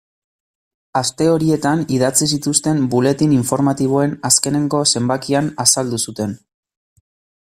[0.99, 6.35] Aste horietan idatzi zituzten buletin informatiboen azkeneko zenbakian azaldu zuten.